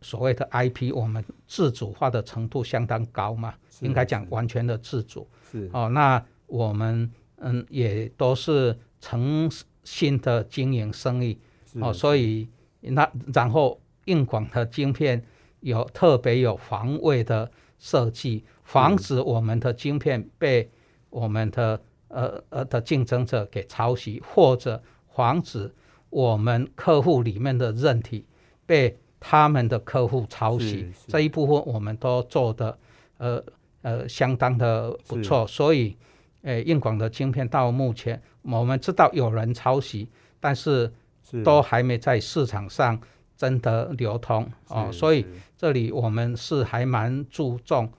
[0.00, 5.28] 所谓的 IP，我们自主化的程度相当高嘛，应该讲完全的自主。
[5.50, 5.68] 是。
[5.72, 5.88] 哦。
[5.88, 9.50] 那我们嗯也都是诚
[9.84, 11.38] 心的经营生意，
[11.80, 12.48] 哦，所以
[12.80, 15.22] 那然后硬广的晶片
[15.60, 20.70] 有特别有防卫的设计，防止我们的晶片被
[21.08, 25.72] 我们的呃呃的竞争者给抄袭，或者防止
[26.08, 28.26] 我们客户里面的韧体
[28.66, 32.76] 被他们的客户抄袭这一部分我们都做的
[33.18, 33.44] 呃
[33.82, 35.96] 呃相当的不错，所以。
[36.42, 40.08] 呃，硬广的晶片到目前，我们知道有人抄袭，
[40.40, 40.90] 但是
[41.22, 41.42] 是。
[41.42, 42.98] 都还没在市场上
[43.36, 45.26] 真的流通哦，所以
[45.58, 47.92] 这里我们是还蛮注重，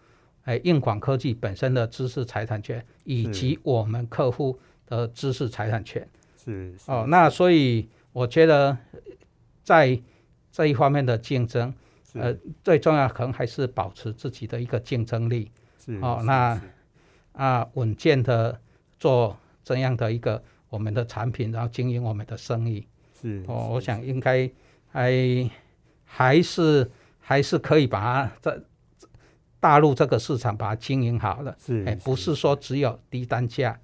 [0.45, 4.57] 哎，硬广科技本身的知识财产权，以及我们客户
[4.87, 6.09] 的知识财产权。
[6.43, 7.05] 是是哦。
[7.07, 8.75] 那所以我觉得
[9.61, 10.01] 在
[10.51, 11.73] 这一方面的竞争，
[12.13, 15.51] 呃，最重要可能还是保持自己的一个竞争力。
[15.83, 16.61] 是是哦那
[17.31, 18.59] 啊，稳健的
[18.99, 22.85] 做这样的一个我们的产品，然后经营我们的生意。
[23.19, 24.51] 是哦，是我想应该
[24.89, 25.49] 还
[26.03, 28.59] 还是还是可以把它在
[29.59, 31.55] 大陆这个市场把它经营好了。
[31.57, 33.79] 是哎，不是说只有低单价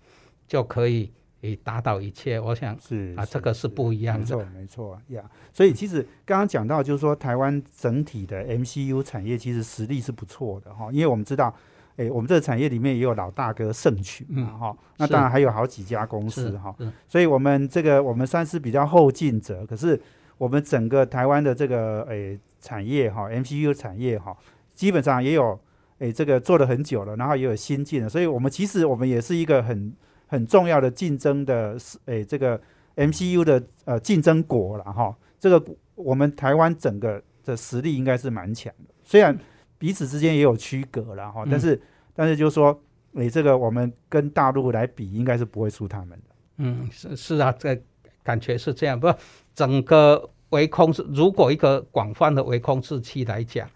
[0.47, 1.11] 就可以
[1.48, 2.39] 诶达到一切。
[2.39, 4.22] 我想是啊，这个是不一样的。
[4.22, 5.24] 没错，没错呀。
[5.54, 11.54] 所以其实刚刚讲到，就是说台湾整体的 MCU 产业其实实力是不错的哈，因为我们知道，
[11.95, 20.00] 诶，我们这个产业里面也有老大哥盛群嘛嗯哈，那当然还有好几家公司哈，是所以我们这个我们算是比较后进者，可是
[20.38, 24.36] 我们整个台湾的这个诶产业哈，MCU 产业哈，
[24.76, 25.60] 基本上也有
[26.00, 29.91] 诶这个做了很久了，然后也有新进的，所以我们其实我们也是一个很
[30.28, 31.75] 很重要的竞争的
[32.05, 32.61] 诶这个
[32.95, 35.15] MCU 的呃竞争国了哈。
[35.39, 35.63] 这个
[35.95, 39.38] 我们台湾整个的实力应该是蛮强的，虽然
[39.78, 41.82] 彼此之间也有区隔了哈，嗯但是、
[42.13, 42.82] 但是就是说，
[43.13, 46.36] 诶这个我们跟大陆来比，应该是不会输他们的。
[46.57, 47.80] 嗯，是是啊，这
[48.23, 48.99] 感觉是这样。
[48.99, 49.13] 不，
[49.53, 53.69] 整个微控是，如果一个广泛的微控制器来讲，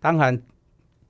[0.00, 0.42] 当然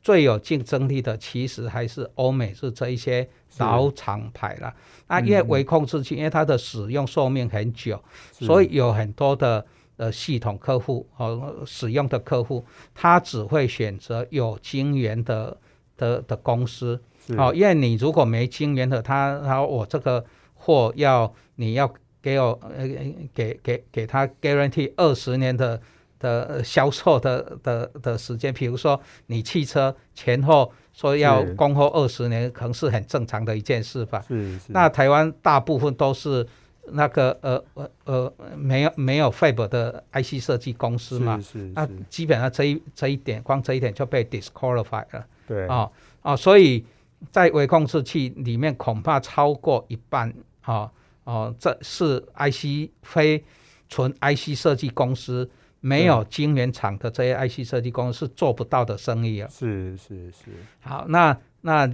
[0.04, 3.26] 最有竞争力的其实还是欧美是这一些
[3.56, 4.70] 老厂牌了。
[5.08, 7.98] 那因为微控制器，因为它的使用寿命很久，
[8.30, 9.64] 所以有很多的
[9.96, 12.62] 呃系统客户哦使用的客户，
[12.94, 15.56] 他只会选择有晶圆的
[15.96, 17.00] 的的公司。
[17.26, 21.90] 是哦，因为你如果没晶圆的，他他说我这个货要你要
[22.20, 22.86] 给我呃
[23.32, 25.80] 给给给他 guarantee 二十年的
[26.18, 34.22] 的呃销售的的的时间，比如说你汽车前后说要供货二十年，可能是很正常的一件事吧。
[34.26, 34.72] 是是。
[34.72, 36.46] 那台湾大部分都是
[36.88, 45.26] 那个呃呃呃没有没有 Fab 的 IC 设计公司嘛，那是是那基本上这一这一点光这一点就被 disqualify 了。
[45.46, 45.66] 对。
[45.66, 45.90] 哦
[46.22, 46.84] 哦，所以
[47.30, 50.32] 在微控制器里面恐怕超过一半
[50.66, 50.90] 哦
[51.24, 53.42] 哦，这是 IC 非
[53.88, 55.48] 纯 IC 设计公司
[55.86, 59.46] 没有晶圆厂的这些 IC 设计公司是做不到的生意啊。
[59.50, 61.86] 是是是好，那那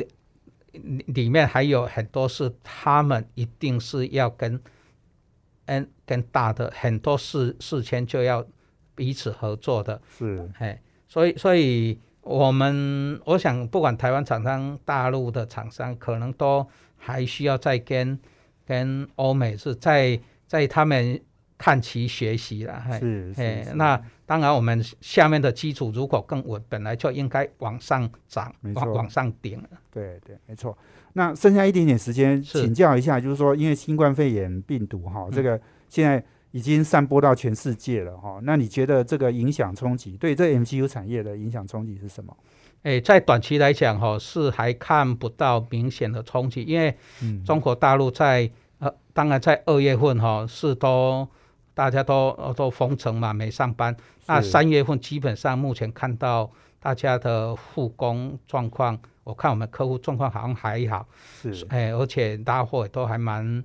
[1.07, 4.61] 里面还有很多是他们一定是要跟
[5.66, 8.47] 嗯跟大的很多事事前就要
[8.95, 10.01] 彼此合作的。
[10.09, 16.64] 是哎，所以所以我们我想，不管台湾厂商、大陆的厂商，可能都
[16.97, 18.16] 还需要再跟
[18.64, 21.20] 跟欧美是在在他们
[21.61, 22.83] 看其学习了。
[22.89, 29.63] 嘿是哎，，那当然，我们下面的基础如果更稳，本来就应该往上涨往往上顶。
[29.91, 30.77] 对对，没错。
[31.13, 42.35] 那剩下一点点时间，请教一下，就是说，因为新冠肺炎病毒哈，这嗯个现在已经散播到全世界了哈，那你觉得这个影响冲击对这 MCU 产业的影响冲击是什么？
[42.85, 51.29] 诶，在短期来讲，哈是还看不到明显的冲击，因为嗯，中国大陆在呃，当然在二月份哈、是都
[51.81, 53.97] 大家都呃都封城嘛，没上班。
[54.26, 61.09] 那三月份基本上目前看到大家的复工状况，我看我们客户状况好像还好，
[61.41, 61.66] 是。
[61.70, 63.64] 哎，而且拉货也都还蛮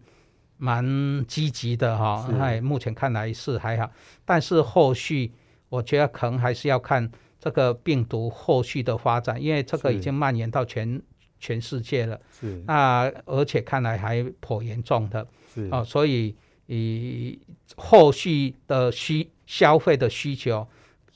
[0.56, 2.38] 蛮积极的哈、是。
[2.38, 3.92] 哎，目前看来是还好，
[4.24, 5.34] 但是后续
[5.68, 11.02] 我觉得可能还是要看这个病毒后续的发展，因为这个已经蔓延到全
[11.38, 12.18] 全世界了。
[12.40, 12.64] 是。
[12.66, 15.28] 那而且看来还颇严重的。
[15.54, 15.68] 是。
[15.70, 16.34] 哦，所以
[16.68, 17.40] 以
[17.76, 20.68] 后续的需消费的需求，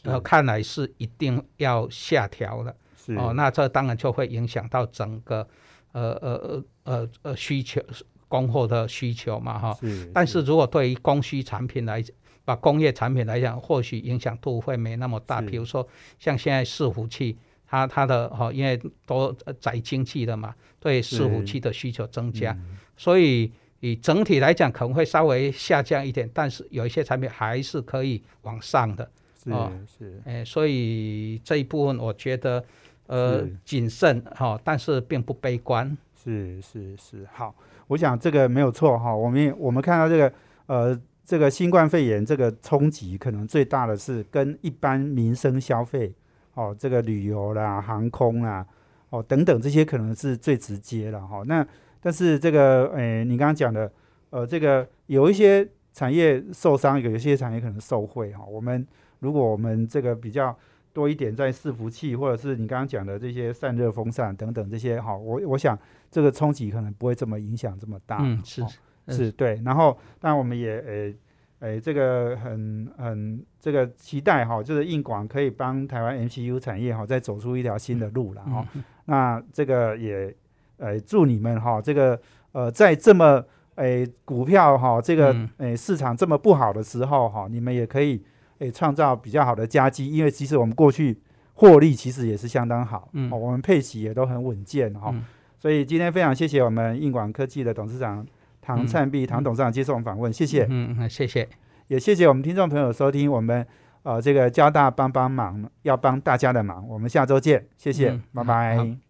[0.03, 3.15] 呃，看来是一定要下调了是。
[3.15, 5.47] 哦，那这当然就会影响到整个
[5.91, 7.81] 呃呃呃呃呃需求
[8.27, 9.77] 供货的需求嘛哈。
[9.81, 15.41] 是，但是如果对于供需产品来讲，把工业产品来讲，或许影响度会没那么大。
[15.41, 15.47] 是。
[15.47, 15.87] 比如说
[16.19, 22.77] 像现在伺服器，它它的哈、因为都呃载经济的嘛，对伺服器的需求增加，嗯。
[22.95, 23.51] 所以
[23.81, 29.09] 以整体来讲可能会稍微下降一点，但是有一些产品还是可以往上的。
[29.41, 32.63] 是哦是诶，所以这一部分我觉得
[33.07, 35.97] 呃谨慎哈、但是并不悲观。
[36.21, 37.55] 是是是，好，
[37.87, 39.15] 我想这个没有错哈。
[39.15, 40.33] 我们也我们看到这个
[40.65, 46.13] 呃，这个新冠肺炎这个冲击，可能最大的是跟一般民生消费
[46.55, 48.67] 哦，这个旅游啦、航空啦
[49.09, 51.41] 哦等等这些可能是最直接了哈。
[51.47, 51.65] 那
[52.01, 53.91] 但是这个诶，你刚刚讲的
[54.29, 58.43] 呃，这个有一些产业受伤，有一些产业可能受惠哈。
[58.45, 58.85] 我们
[59.19, 60.57] 如果我们这个比较
[60.93, 65.77] 多一点在伺服器，或者是你刚刚讲的这些散热风扇等等这些哈，我我想
[66.09, 68.19] 这个冲击可能不会这么影响这么大。
[68.21, 68.63] 嗯，是
[69.07, 69.61] 是对。
[69.65, 71.15] 然后，当然我们也诶
[71.59, 78.65] 诶，这个很很这个期待哈，就是硬广可以帮台湾 MCU 产业哈再走出一条新的路了哈。
[78.73, 80.33] 嗯那这个也
[80.79, 82.19] 呃祝你们哈，这个
[82.53, 83.43] 呃在这么
[83.75, 88.23] 诶股票哈这个嗯诶市场这么不好的时候哈，你们也可以
[88.57, 91.19] 诶创造比较好的佳绩，因为其实我们过去
[91.53, 95.11] 获利其实也是相当好，嗯哦，我们配息也都很稳健哈。
[95.13, 95.23] 嗯
[95.61, 98.25] 所以今天非常谢谢我们硬广科技的董事长
[98.61, 101.45] 唐嗯灿碧唐董事长接受我们访问，谢谢，嗯嗯，谢谢。
[101.87, 103.67] 也谢谢我们听众朋友收听我们
[104.03, 109.08] 呃这个交大帮帮忙，要帮大家的忙，我们下周见，谢谢，嗯拜拜。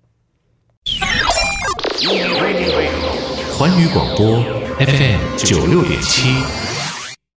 [3.52, 4.41] 环宇广播
[4.80, 6.59] FM 九六点七。